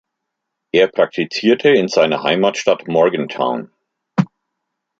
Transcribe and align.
Er 0.71 0.87
praktizierte 0.87 1.69
in 1.69 1.87
seiner 1.87 2.23
Heimatstadt 2.23 2.87
Morgantown. 2.87 3.69